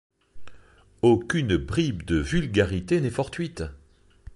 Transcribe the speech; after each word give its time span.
Aucune 1.03 1.57
bribe 1.57 2.01
de 2.05 2.15
vulgarité 2.15 3.01
n'est 3.01 3.11
fortuite. 3.11 3.63